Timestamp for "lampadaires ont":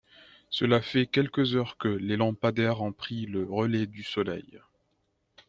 2.17-2.91